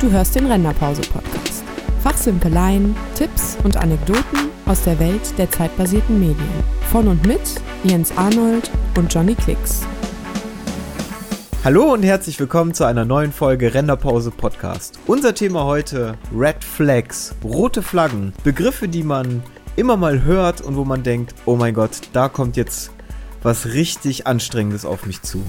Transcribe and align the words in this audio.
Du 0.00 0.08
hörst 0.12 0.36
den 0.36 0.46
Renderpause-Podcast. 0.46 1.64
Fachsimpeleien, 2.04 2.94
Tipps 3.16 3.58
und 3.64 3.76
Anekdoten 3.76 4.48
aus 4.64 4.84
der 4.84 4.96
Welt 5.00 5.36
der 5.38 5.50
zeitbasierten 5.50 6.20
Medien. 6.20 6.48
Von 6.92 7.08
und 7.08 7.26
mit 7.26 7.40
Jens 7.82 8.16
Arnold 8.16 8.70
und 8.96 9.12
Johnny 9.12 9.34
Klicks. 9.34 9.82
Hallo 11.64 11.94
und 11.94 12.04
herzlich 12.04 12.38
willkommen 12.38 12.74
zu 12.74 12.84
einer 12.84 13.04
neuen 13.04 13.32
Folge 13.32 13.74
Renderpause 13.74 14.30
Podcast. 14.30 15.00
Unser 15.08 15.34
Thema 15.34 15.64
heute 15.64 16.16
Red 16.32 16.62
Flags, 16.62 17.34
rote 17.42 17.82
Flaggen, 17.82 18.32
Begriffe, 18.44 18.86
die 18.86 19.02
man 19.02 19.42
immer 19.74 19.96
mal 19.96 20.22
hört 20.22 20.60
und 20.60 20.76
wo 20.76 20.84
man 20.84 21.02
denkt, 21.02 21.34
oh 21.44 21.56
mein 21.56 21.74
Gott, 21.74 22.02
da 22.12 22.28
kommt 22.28 22.56
jetzt 22.56 22.92
was 23.42 23.66
richtig 23.66 24.28
Anstrengendes 24.28 24.84
auf 24.84 25.06
mich 25.06 25.22
zu. 25.22 25.42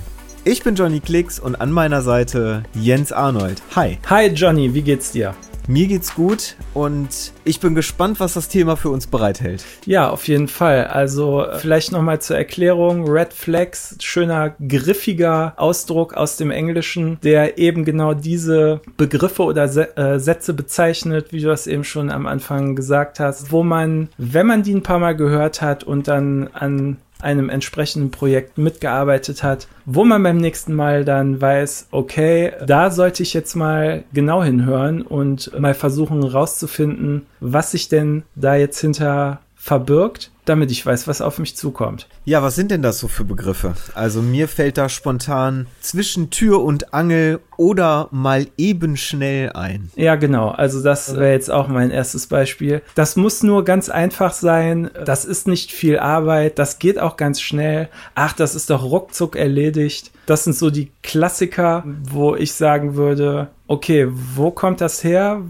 Ich 0.45 0.63
bin 0.63 0.75
Johnny 0.75 1.01
Klicks 1.01 1.37
und 1.37 1.59
an 1.59 1.69
meiner 1.69 2.01
Seite 2.01 2.63
Jens 2.73 3.11
Arnold. 3.11 3.61
Hi. 3.75 3.97
Hi 4.09 4.27
Johnny, 4.27 4.73
wie 4.73 4.81
geht's 4.81 5.11
dir? 5.11 5.35
Mir 5.67 5.85
geht's 5.85 6.15
gut 6.15 6.55
und 6.73 7.33
ich 7.43 7.59
bin 7.59 7.75
gespannt, 7.75 8.19
was 8.19 8.33
das 8.33 8.47
Thema 8.47 8.75
für 8.75 8.89
uns 8.89 9.05
bereithält. 9.05 9.63
Ja, 9.85 10.09
auf 10.09 10.27
jeden 10.27 10.47
Fall. 10.47 10.87
Also 10.87 11.45
vielleicht 11.59 11.91
nochmal 11.91 12.21
zur 12.21 12.37
Erklärung. 12.37 13.07
Red 13.07 13.33
Flags, 13.33 13.95
schöner, 13.99 14.55
griffiger 14.65 15.53
Ausdruck 15.57 16.15
aus 16.15 16.37
dem 16.37 16.49
Englischen, 16.49 17.19
der 17.21 17.59
eben 17.59 17.85
genau 17.85 18.15
diese 18.15 18.81
Begriffe 18.97 19.43
oder 19.43 19.65
äh, 19.95 20.19
Sätze 20.19 20.55
bezeichnet, 20.55 21.33
wie 21.33 21.41
du 21.41 21.47
das 21.47 21.67
eben 21.67 21.83
schon 21.83 22.09
am 22.09 22.25
Anfang 22.25 22.75
gesagt 22.75 23.19
hast, 23.19 23.51
wo 23.51 23.61
man, 23.61 24.09
wenn 24.17 24.47
man 24.47 24.63
die 24.63 24.73
ein 24.73 24.83
paar 24.83 24.99
Mal 24.99 25.15
gehört 25.15 25.61
hat 25.61 25.83
und 25.83 26.07
dann 26.07 26.47
an 26.53 26.97
einem 27.21 27.49
entsprechenden 27.49 28.11
Projekt 28.11 28.57
mitgearbeitet 28.57 29.43
hat, 29.43 29.67
wo 29.85 30.05
man 30.05 30.23
beim 30.23 30.37
nächsten 30.37 30.73
Mal 30.73 31.03
dann 31.03 31.41
weiß, 31.41 31.87
okay, 31.91 32.53
da 32.65 32.91
sollte 32.91 33.23
ich 33.23 33.33
jetzt 33.33 33.55
mal 33.55 34.03
genau 34.13 34.43
hinhören 34.43 35.01
und 35.01 35.57
mal 35.59 35.73
versuchen 35.73 36.23
rauszufinden, 36.23 37.25
was 37.39 37.71
sich 37.71 37.89
denn 37.89 38.23
da 38.35 38.55
jetzt 38.55 38.79
hinter 38.79 39.41
verbirgt, 39.61 40.31
damit 40.45 40.71
ich 40.71 40.83
weiß, 40.83 41.07
was 41.07 41.21
auf 41.21 41.37
mich 41.37 41.55
zukommt. 41.55 42.07
Ja, 42.23 42.41
was 42.41 42.55
sind 42.55 42.71
denn 42.71 42.81
das 42.81 42.97
so 42.97 43.09
für 43.09 43.25
Begriffe? 43.25 43.73
Also 43.93 44.21
mir 44.21 44.47
fällt 44.47 44.77
da 44.77 44.87
spontan 44.87 45.67
zwischen 45.81 46.31
Tür 46.31 46.63
und 46.63 46.93
Angel 46.93 47.39
oder 47.57 48.07
mal 48.11 48.47
eben 48.57 48.95
schnell 48.95 49.51
ein. 49.51 49.91
Ja, 49.95 50.15
genau. 50.15 50.49
Also 50.49 50.81
das 50.81 51.13
wäre 51.15 51.33
jetzt 51.33 51.51
auch 51.51 51.67
mein 51.67 51.91
erstes 51.91 52.27
Beispiel. 52.27 52.81
Das 52.95 53.17
muss 53.17 53.43
nur 53.43 53.65
ganz 53.65 53.89
einfach 53.89 54.33
sein. 54.33 54.89
Das 55.05 55.25
ist 55.25 55.45
nicht 55.45 55.71
viel 55.71 55.99
Arbeit. 55.99 56.57
Das 56.57 56.79
geht 56.79 56.97
auch 56.97 57.17
ganz 57.17 57.41
schnell. 57.41 57.89
Ach, 58.15 58.31
das 58.31 58.55
ist 58.55 58.69
doch 58.69 58.83
ruckzuck 58.83 59.35
erledigt. 59.35 60.11
Das 60.25 60.45
sind 60.45 60.55
so 60.55 60.69
die 60.69 60.89
Klassiker, 61.03 61.83
wo 62.03 62.35
ich 62.35 62.53
sagen 62.53 62.95
würde, 62.95 63.49
okay, 63.67 64.07
wo 64.09 64.51
kommt 64.51 64.79
das 64.79 65.03
her? 65.03 65.41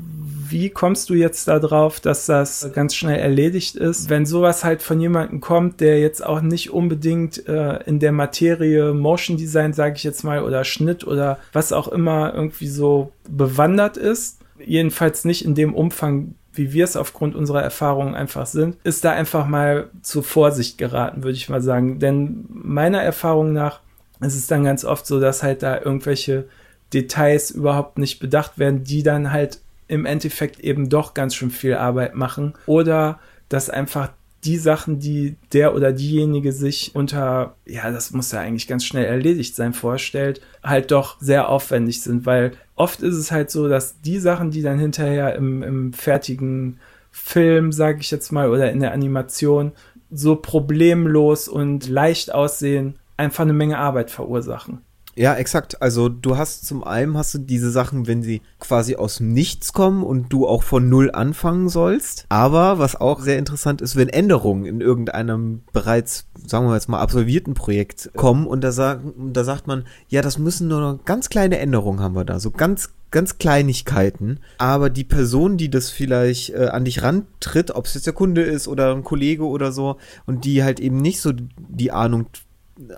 Wie 0.49 0.69
kommst 0.69 1.09
du 1.09 1.13
jetzt 1.13 1.47
darauf, 1.47 1.99
dass 1.99 2.25
das 2.25 2.71
ganz 2.73 2.95
schnell 2.95 3.19
erledigt 3.19 3.75
ist? 3.75 4.09
Wenn 4.09 4.25
sowas 4.25 4.63
halt 4.63 4.81
von 4.81 4.99
jemandem 4.99 5.41
kommt, 5.41 5.81
der 5.81 5.99
jetzt 5.99 6.25
auch 6.25 6.41
nicht 6.41 6.71
unbedingt 6.71 7.47
äh, 7.47 7.83
in 7.83 7.99
der 7.99 8.11
Materie 8.11 8.93
Motion 8.93 9.37
Design, 9.37 9.73
sage 9.73 9.95
ich 9.95 10.03
jetzt 10.03 10.23
mal, 10.23 10.43
oder 10.43 10.63
Schnitt 10.63 11.05
oder 11.05 11.39
was 11.53 11.73
auch 11.73 11.87
immer 11.87 12.33
irgendwie 12.33 12.67
so 12.67 13.11
bewandert 13.27 13.97
ist, 13.97 14.39
jedenfalls 14.65 15.25
nicht 15.25 15.45
in 15.45 15.55
dem 15.55 15.73
Umfang, 15.73 16.35
wie 16.53 16.73
wir 16.73 16.83
es 16.83 16.97
aufgrund 16.97 17.35
unserer 17.35 17.61
Erfahrungen 17.61 18.15
einfach 18.15 18.45
sind, 18.45 18.77
ist 18.83 19.05
da 19.05 19.11
einfach 19.11 19.47
mal 19.47 19.89
zu 20.01 20.21
Vorsicht 20.21 20.77
geraten, 20.77 21.23
würde 21.23 21.37
ich 21.37 21.49
mal 21.49 21.61
sagen. 21.61 21.99
Denn 21.99 22.45
meiner 22.49 23.01
Erfahrung 23.01 23.53
nach 23.53 23.81
ist 24.19 24.35
es 24.35 24.47
dann 24.47 24.63
ganz 24.63 24.83
oft 24.83 25.05
so, 25.05 25.19
dass 25.19 25.43
halt 25.43 25.63
da 25.63 25.79
irgendwelche 25.79 26.45
Details 26.93 27.51
überhaupt 27.51 27.97
nicht 27.97 28.19
bedacht 28.19 28.57
werden, 28.57 28.83
die 28.83 29.03
dann 29.03 29.31
halt 29.31 29.59
im 29.89 30.05
Endeffekt 30.05 30.61
eben 30.61 30.87
doch 30.87 31.13
ganz 31.13 31.35
schön 31.35 31.51
viel 31.51 31.75
Arbeit 31.75 32.15
machen 32.15 32.53
oder 32.65 33.19
dass 33.49 33.69
einfach 33.69 34.11
die 34.45 34.57
Sachen, 34.57 34.99
die 34.99 35.35
der 35.51 35.75
oder 35.75 35.91
diejenige 35.91 36.53
sich 36.53 36.91
unter, 36.93 37.55
ja, 37.65 37.91
das 37.91 38.11
muss 38.11 38.31
ja 38.31 38.39
eigentlich 38.39 38.67
ganz 38.67 38.85
schnell 38.85 39.05
erledigt 39.05 39.55
sein, 39.55 39.73
vorstellt, 39.73 40.39
halt 40.63 40.91
doch 40.91 41.19
sehr 41.19 41.49
aufwendig 41.49 42.01
sind, 42.01 42.25
weil 42.25 42.53
oft 42.75 43.01
ist 43.01 43.15
es 43.15 43.31
halt 43.31 43.51
so, 43.51 43.67
dass 43.67 43.99
die 43.99 44.19
Sachen, 44.19 44.51
die 44.51 44.61
dann 44.61 44.79
hinterher 44.79 45.35
im, 45.35 45.61
im 45.61 45.93
fertigen 45.93 46.79
Film, 47.11 47.73
sage 47.73 47.99
ich 47.99 48.11
jetzt 48.11 48.31
mal, 48.31 48.49
oder 48.49 48.71
in 48.71 48.79
der 48.79 48.93
Animation 48.93 49.73
so 50.09 50.35
problemlos 50.37 51.47
und 51.49 51.89
leicht 51.89 52.33
aussehen, 52.33 52.97
einfach 53.17 53.43
eine 53.43 53.53
Menge 53.53 53.77
Arbeit 53.77 54.09
verursachen. 54.09 54.81
Ja, 55.19 55.35
exakt. 55.35 55.81
Also 55.81 56.07
du 56.07 56.37
hast 56.37 56.65
zum 56.65 56.81
einen 56.81 57.17
hast 57.17 57.33
du 57.33 57.39
diese 57.39 57.71
Sachen, 57.71 58.07
wenn 58.07 58.23
sie 58.23 58.41
quasi 58.57 58.95
aus 58.95 59.19
nichts 59.19 59.73
kommen 59.73 60.01
und 60.01 60.31
du 60.31 60.47
auch 60.47 60.63
von 60.63 60.87
null 60.87 61.11
anfangen 61.11 61.67
sollst. 61.67 62.25
Aber 62.29 62.79
was 62.79 62.95
auch 62.95 63.19
sehr 63.19 63.37
interessant 63.37 63.81
ist, 63.81 63.97
wenn 63.97 64.07
Änderungen 64.07 64.63
in 64.63 64.79
irgendeinem 64.79 65.63
bereits, 65.73 66.27
sagen 66.47 66.67
wir 66.67 66.73
jetzt 66.73 66.87
mal, 66.87 67.01
absolvierten 67.01 67.53
Projekt 67.53 68.11
kommen 68.15 68.47
und 68.47 68.63
da, 68.63 68.71
sagen, 68.71 69.33
da 69.33 69.43
sagt 69.43 69.67
man, 69.67 69.83
ja, 70.07 70.21
das 70.21 70.37
müssen 70.37 70.69
nur 70.69 71.01
ganz 71.03 71.27
kleine 71.27 71.59
Änderungen 71.59 71.99
haben 71.99 72.15
wir 72.15 72.23
da, 72.23 72.39
so 72.39 72.49
ganz 72.51 72.91
ganz 73.11 73.39
Kleinigkeiten, 73.39 74.39
aber 74.59 74.91
die 74.91 75.03
Person, 75.03 75.57
die 75.57 75.71
das 75.71 75.89
vielleicht 75.89 76.51
äh, 76.51 76.67
an 76.67 76.85
dich 76.85 77.01
rantritt, 77.01 77.71
ob 77.71 77.87
es 77.87 77.95
jetzt 77.95 78.05
der 78.05 78.13
Kunde 78.13 78.43
ist 78.43 78.67
oder 78.67 78.93
ein 78.93 79.03
Kollege 79.03 79.47
oder 79.47 79.71
so, 79.71 79.97
und 80.27 80.45
die 80.45 80.63
halt 80.63 80.79
eben 80.79 80.97
nicht 80.97 81.19
so 81.19 81.33
die 81.57 81.91
Ahnung 81.91 82.27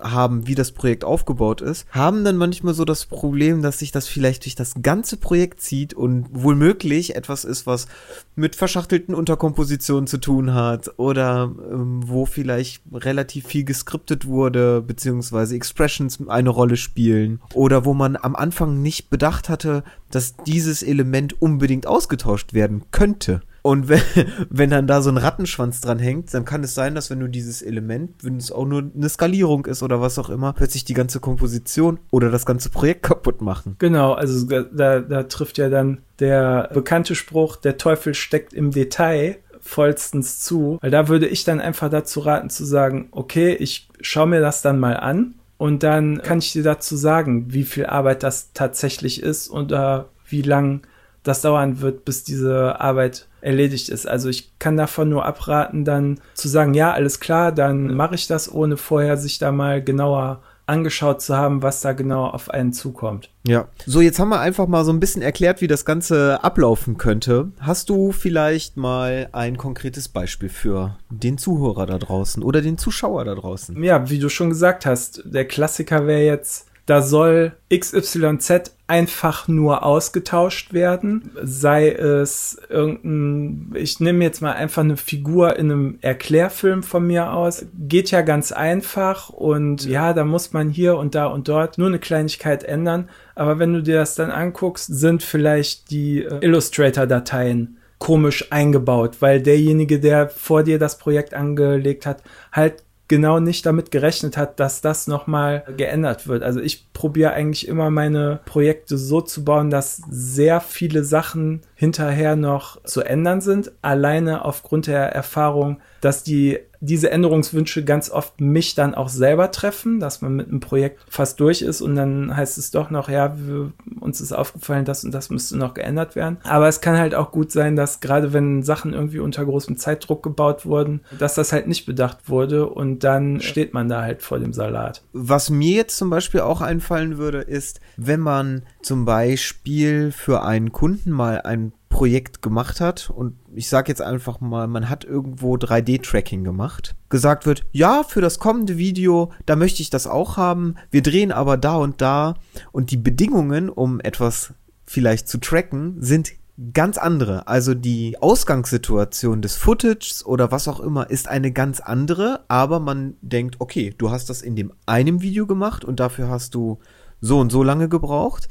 haben, 0.02 0.48
wie 0.48 0.56
das 0.56 0.72
Projekt 0.72 1.04
aufgebaut 1.04 1.62
ist, 1.62 1.88
haben 1.92 2.24
dann 2.24 2.38
manchmal 2.38 2.74
so 2.74 2.86
das 2.86 3.06
Problem, 3.06 3.62
dass 3.62 3.80
sich 3.80 3.92
das 3.92 4.08
vielleicht 4.08 4.46
durch 4.46 4.56
das 4.56 4.76
ganze 4.82 5.18
Projekt 5.18 5.62
zieht 5.62 5.94
und 5.94 6.28
wohlmöglich 6.32 7.16
etwas 7.16 7.46
ist, 7.46 7.66
was 7.66 7.88
mit 8.36 8.56
verschachtelten 8.56 9.16
Unterkompositionen 9.16 10.08
zu 10.08 10.20
tun 10.20 10.54
hat 10.54 10.98
oder 10.98 11.52
ähm, 11.72 12.02
wo 12.06 12.26
vielleicht 12.26 12.84
relativ 12.94 13.48
viel 13.48 13.64
geskriptet 13.64 14.26
wurde, 14.26 14.82
beziehungsweise 14.82 15.56
Expressions 15.56 16.20
eine 16.28 16.50
Rolle 16.50 16.78
spielen 16.78 17.40
oder 17.54 17.86
wo 17.86 17.94
man 17.94 18.16
am 18.16 18.36
Anfang 18.36 18.82
nicht 18.82 19.10
bedacht 19.10 19.50
hatte, 19.50 19.84
dass 20.12 20.36
dieses 20.36 20.84
Element 20.84 21.42
unbedingt 21.42 21.88
ausgetauscht 21.88 22.54
werden 22.54 22.84
könnte. 22.92 23.42
Und 23.62 23.90
wenn, 23.90 24.02
wenn 24.50 24.70
dann 24.70 24.88
da 24.88 25.02
so 25.02 25.10
ein 25.10 25.18
Rattenschwanz 25.18 25.82
dran 25.82 26.00
hängt, 26.00 26.34
dann 26.34 26.46
kann 26.46 26.64
es 26.64 26.74
sein, 26.74 26.96
dass 26.96 27.10
wenn 27.10 27.20
du 27.20 27.28
dieses 27.28 27.62
Element, 27.62 28.24
wenn 28.24 28.38
es 28.38 28.52
auch 28.52 28.66
nur 28.66 28.90
eine 28.96 29.10
Skalierung 29.10 29.66
ist 29.66 29.84
oder 29.84 30.02
was 30.02 30.18
auch 30.20 30.30
immer, 30.30 30.54
plötzlich 30.54 30.86
die 30.86 30.94
ganze 30.94 31.20
Komposition 31.20 32.00
oder 32.12 32.30
das 32.30 32.46
ganze 32.46 32.70
Projekt 32.70 33.04
kaputt 33.04 33.42
machen. 33.42 33.76
Genau, 33.80 34.14
also 34.14 34.46
da, 34.46 35.00
da 35.00 35.24
trifft 35.24 35.58
ja 35.58 35.70
dann 35.70 36.00
der 36.20 36.70
bekannte 36.74 37.16
Spruch, 37.16 37.56
der 37.56 37.78
Teufel 37.78 38.14
steckt 38.14 38.54
im 38.54 38.72
Detail 38.72 39.38
vollstens 39.62 40.40
zu, 40.40 40.80
weil 40.82 40.92
da 40.92 41.08
würde 41.08 41.28
ich 41.28 41.44
dann 41.44 41.62
einfach 41.62 41.90
dazu 41.90 42.22
raten 42.22 42.50
zu 42.50 42.66
sagen, 42.66 43.10
okay, 43.12 43.54
ich 43.54 43.88
schaue 44.02 44.28
mir 44.28 44.42
das 44.42 44.62
dann 44.62 44.80
mal 44.80 44.98
an 44.98 45.36
und 45.58 45.84
dann 45.84 46.22
kann 46.24 46.40
ich 46.40 46.52
dir 46.52 46.64
dazu 46.64 46.96
sagen, 46.96 47.54
wie 47.54 47.64
viel 47.64 47.86
Arbeit 47.86 48.24
das 48.24 48.54
tatsächlich 48.54 49.22
ist 49.22 49.48
und 49.48 49.72
uh, 49.72 50.04
wie 50.28 50.42
lang 50.42 50.82
das 51.24 51.42
dauern 51.42 51.82
wird, 51.82 52.06
bis 52.06 52.24
diese 52.24 52.80
Arbeit 52.80 53.28
erledigt 53.42 53.90
ist. 53.90 54.08
Also 54.08 54.30
ich 54.30 54.58
kann 54.60 54.78
davon 54.78 55.10
nur 55.10 55.26
abraten, 55.26 55.86
dann 55.86 56.20
zu 56.34 56.48
sagen, 56.48 56.74
ja, 56.74 56.92
alles 56.92 57.20
klar, 57.20 57.52
dann 57.52 57.94
mache 57.94 58.16
ich 58.16 58.28
das, 58.28 58.52
ohne 58.52 58.78
vorher 58.78 59.18
sich 59.18 59.40
da 59.40 59.52
mal 59.52 59.84
genauer 59.84 60.42
angeschaut 60.68 61.22
zu 61.22 61.36
haben, 61.36 61.62
was 61.62 61.82
da 61.82 61.92
genau 61.92 62.28
auf 62.28 62.50
einen 62.50 62.72
zukommt. 62.72 63.30
Ja. 63.46 63.68
So, 63.86 64.00
jetzt 64.00 64.20
haben 64.20 64.30
wir 64.30 64.40
einfach 64.40 64.68
mal 64.68 64.86
so 64.86 64.94
ein 64.94 65.00
bisschen 65.00 65.22
erklärt, 65.22 65.60
wie 65.60 65.68
das 65.68 65.86
Ganze 65.86 66.44
ablaufen 66.44 66.98
könnte. 66.98 67.52
Hast 67.60 67.90
du 67.90 68.12
vielleicht 68.12 68.78
mal 68.78 69.28
ein 69.34 69.58
konkretes 69.58 70.08
Beispiel 70.08 70.50
für 70.50 70.98
den 71.10 71.38
Zuhörer 71.38 71.86
da 71.88 71.98
draußen 71.98 72.42
oder 72.42 72.62
den 72.62 72.78
Zuschauer 72.78 73.26
da 73.26 73.36
draußen? 73.36 73.84
Ja, 73.84 74.10
wie 74.10 74.20
du 74.20 74.30
schon 74.30 74.50
gesagt 74.50 74.86
hast, 74.86 75.24
der 75.26 75.46
Klassiker 75.46 76.08
wäre 76.08 76.24
jetzt 76.24 76.68
da 76.92 77.02
soll 77.02 77.54
XYZ 77.74 78.76
einfach 78.86 79.48
nur 79.48 79.86
ausgetauscht 79.86 80.74
werden, 80.74 81.32
sei 81.42 81.90
es 81.90 82.62
irgendein, 82.68 83.74
ich 83.76 84.02
nehme 84.02 84.26
jetzt 84.26 84.42
mal 84.42 84.52
einfach 84.52 84.84
eine 84.84 84.98
Figur 84.98 85.56
in 85.56 85.72
einem 85.72 86.00
Erklärfilm 86.02 86.84
von 86.84 87.08
mir 87.08 87.32
aus, 87.32 87.66
geht 87.80 88.12
ja 88.12 88.20
ganz 88.24 88.52
einfach 88.52 89.30
und 89.30 89.86
ja, 89.86 90.12
da 90.12 90.26
muss 90.26 90.52
man 90.52 90.70
hier 90.70 90.98
und 90.98 91.16
da 91.16 91.28
und 91.28 91.48
dort 91.48 91.78
nur 91.78 91.88
eine 91.88 92.00
Kleinigkeit 92.00 92.66
ändern, 92.66 93.08
aber 93.36 93.58
wenn 93.58 93.72
du 93.72 93.82
dir 93.82 93.96
das 93.96 94.16
dann 94.16 94.30
anguckst, 94.30 94.88
sind 94.88 95.24
vielleicht 95.24 95.92
die 95.92 96.24
äh, 96.24 96.40
Illustrator-Dateien 96.44 97.78
komisch 98.00 98.52
eingebaut, 98.52 99.22
weil 99.22 99.42
derjenige, 99.42 100.02
der 100.02 100.28
vor 100.28 100.64
dir 100.64 100.78
das 100.78 100.98
Projekt 100.98 101.34
angelegt 101.34 102.06
hat, 102.06 102.22
halt 102.52 102.84
genau 103.12 103.42
nicht 103.42 103.66
damit 103.66 103.92
gerechnet 103.92 104.38
hat, 104.38 104.62
dass 104.62 104.80
das 104.80 105.06
nochmal 105.06 105.66
geändert 105.76 106.28
wird. 106.28 106.44
Also 106.44 106.62
ich 106.62 106.94
probiere 106.94 107.34
eigentlich 107.34 107.68
immer 107.68 107.90
meine 107.90 108.40
Projekte 108.46 108.98
so 108.98 109.20
zu 109.20 109.44
bauen, 109.44 109.70
dass 109.70 110.02
sehr 110.10 110.62
viele 110.62 111.04
Sachen 111.04 111.60
hinterher 111.76 112.38
noch 112.38 112.82
zu 112.86 113.02
ändern 113.02 113.42
sind. 113.42 113.74
Alleine 113.82 114.46
aufgrund 114.46 114.88
der 114.88 115.14
Erfahrung, 115.14 115.82
dass 116.00 116.24
die 116.24 116.60
diese 116.82 117.12
Änderungswünsche 117.12 117.86
ganz 117.86 118.10
oft 118.10 118.42
mich 118.42 118.74
dann 118.74 118.96
auch 118.96 119.08
selber 119.08 119.52
treffen, 119.52 120.00
dass 120.00 120.22
man 120.22 120.36
mit 120.36 120.50
einem 120.50 120.60
Projekt 120.60 121.06
fast 121.08 121.40
durch 121.40 121.62
ist 121.62 121.82
und 121.82 121.96
dann 121.96 122.36
heißt 122.36 122.58
es 122.58 122.72
doch 122.72 122.90
noch, 122.90 123.08
ja, 123.08 123.38
wir, 123.38 123.72
uns 124.00 124.20
ist 124.20 124.34
aufgefallen, 124.34 124.84
das 124.84 125.04
und 125.04 125.14
das 125.14 125.30
müsste 125.30 125.58
noch 125.58 125.76
geändert 125.76 126.16
werden. 126.16 126.40
Aber 126.44 126.68
es 126.68 126.82
kann 126.82 126.98
halt 126.98 127.14
auch 127.14 127.32
gut 127.32 127.52
sein, 127.52 127.76
dass 127.76 128.00
gerade 128.00 128.34
wenn 128.34 128.64
Sachen 128.64 128.94
irgendwie 128.94 129.20
unter 129.20 129.46
großem 129.46 129.78
Zeitdruck 129.78 130.24
gebaut 130.24 130.66
wurden, 130.66 131.02
dass 131.20 131.36
das 131.36 131.54
halt 131.54 131.68
nicht 131.68 131.86
bedacht 131.86 132.28
wurde 132.28 132.68
und 132.68 133.04
dann 133.04 133.40
steht 133.42 133.74
man 133.74 133.88
da 133.88 134.02
halt 134.02 134.24
vor 134.24 134.40
dem 134.40 134.52
Salat. 134.52 135.04
Was 135.14 135.52
mir 135.52 135.76
jetzt 135.76 135.98
zum 135.98 136.10
Beispiel 136.10 136.42
auch 136.42 136.62
einfallen 136.62 137.20
würde, 137.20 137.42
ist, 137.42 137.80
wenn 137.96 138.20
man 138.20 138.64
zum 138.82 139.06
Beispiel 139.06 140.12
für 140.12 140.42
einen 140.42 140.72
Kunden 140.72 141.12
mal 141.12 141.42
ein 141.42 141.74
Projekt 141.92 142.42
gemacht 142.42 142.82
hat. 142.82 143.12
Und 143.12 143.36
ich 143.54 143.70
sage 143.70 143.90
jetzt 143.90 144.02
einfach 144.02 144.40
mal, 144.40 144.66
man 144.68 144.90
hat 144.90 145.04
irgendwo 145.04 145.56
3D-Tracking 145.56 146.44
gemacht, 146.44 146.96
gesagt 147.10 147.46
wird, 147.46 147.64
ja, 147.72 148.04
für 148.04 148.22
das 148.22 148.40
kommende 148.40 148.80
Video, 148.80 149.32
da 149.46 149.56
möchte 149.56 149.84
ich 149.84 149.92
das 149.92 150.08
auch 150.08 150.38
haben, 150.38 150.76
wir 150.90 151.04
drehen 151.04 151.32
aber 151.32 151.58
da 151.58 151.76
und 151.76 152.02
da. 152.02 152.34
Und 152.72 152.90
die 152.90 152.98
Bedingungen, 152.98 153.70
um 153.70 154.00
etwas 154.00 154.56
vielleicht 154.88 155.28
zu 155.28 155.38
tracken, 155.38 155.98
sind 156.00 156.32
ganz 156.74 156.98
andere. 156.98 157.48
Also 157.48 157.74
die 157.74 158.18
Ausgangssituation 158.20 159.42
des 159.42 159.56
Footages 159.56 160.26
oder 160.26 160.52
was 160.52 160.68
auch 160.68 160.80
immer 160.80 161.10
ist 161.10 161.28
eine 161.28 161.52
ganz 161.52 161.80
andere, 161.80 162.42
aber 162.48 162.80
man 162.80 163.16
denkt, 163.22 163.58
okay, 163.60 163.94
du 163.98 164.12
hast 164.12 164.30
das 164.30 164.42
in 164.42 164.56
dem 164.56 164.74
einen 164.86 165.22
Video 165.22 165.46
gemacht 165.46 165.86
und 165.86 166.00
dafür 166.00 166.30
hast 166.30 166.56
du 166.56 166.80
so 167.20 167.40
und 167.40 167.52
so 167.52 167.64
lange 167.64 167.90
gebraucht. 167.90 168.48